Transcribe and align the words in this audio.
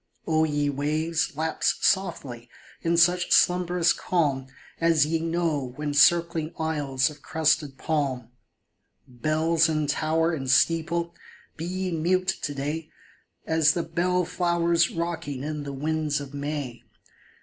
O 0.25 0.45
ye 0.45 0.67
waves, 0.67 1.33
lapse 1.35 1.75
softly, 1.81 2.49
in 2.81 2.97
such 2.97 3.31
slumberous 3.31 3.93
calm 3.93 4.47
As 4.79 5.05
ye 5.05 5.19
know 5.19 5.73
when 5.75 5.93
circling 5.93 6.55
isles 6.57 7.11
of 7.11 7.21
crested 7.21 7.77
palm! 7.77 8.31
Bells 9.07 9.69
in 9.69 9.85
tower 9.85 10.33
and 10.33 10.49
steeple, 10.49 11.13
be 11.55 11.65
ye 11.65 11.91
mute 11.91 12.29
to 12.41 12.55
day 12.55 12.89
As 13.45 13.73
the 13.73 13.83
bell 13.83 14.25
flowers 14.25 14.89
rocking 14.89 15.43
in 15.43 15.65
the 15.65 15.71
winds 15.71 16.19
of 16.19 16.33
May 16.33 16.81